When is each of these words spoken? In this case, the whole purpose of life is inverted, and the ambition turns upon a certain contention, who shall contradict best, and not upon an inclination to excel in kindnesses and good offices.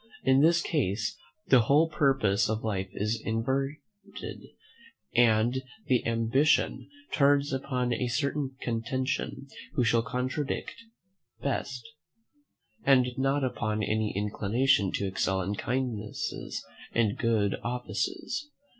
In 0.23 0.41
this 0.41 0.63
case, 0.63 1.15
the 1.49 1.59
whole 1.59 1.87
purpose 1.87 2.49
of 2.49 2.63
life 2.63 2.89
is 2.91 3.21
inverted, 3.23 4.47
and 5.13 5.61
the 5.85 6.03
ambition 6.07 6.89
turns 7.11 7.53
upon 7.53 7.93
a 7.93 8.07
certain 8.07 8.55
contention, 8.61 9.45
who 9.75 9.83
shall 9.83 10.01
contradict 10.01 10.73
best, 11.43 11.87
and 12.83 13.09
not 13.15 13.43
upon 13.43 13.83
an 13.83 14.11
inclination 14.15 14.91
to 14.93 15.05
excel 15.05 15.39
in 15.39 15.53
kindnesses 15.53 16.65
and 16.95 17.15
good 17.19 17.57
offices. 17.61 18.49